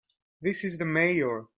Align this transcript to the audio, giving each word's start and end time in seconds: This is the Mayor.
This 0.41 0.63
is 0.63 0.79
the 0.79 0.85
Mayor. 0.85 1.45